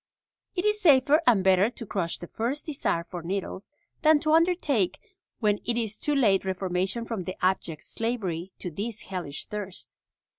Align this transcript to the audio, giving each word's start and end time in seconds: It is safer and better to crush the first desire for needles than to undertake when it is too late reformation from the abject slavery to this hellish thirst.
It 0.55 0.65
is 0.65 0.81
safer 0.81 1.21
and 1.27 1.43
better 1.43 1.69
to 1.69 1.85
crush 1.85 2.17
the 2.17 2.25
first 2.25 2.65
desire 2.65 3.03
for 3.03 3.21
needles 3.21 3.69
than 4.01 4.19
to 4.21 4.33
undertake 4.33 4.97
when 5.41 5.59
it 5.63 5.77
is 5.77 5.99
too 5.99 6.15
late 6.15 6.43
reformation 6.43 7.05
from 7.05 7.25
the 7.25 7.35
abject 7.45 7.83
slavery 7.83 8.51
to 8.57 8.71
this 8.71 9.01
hellish 9.03 9.45
thirst. 9.45 9.91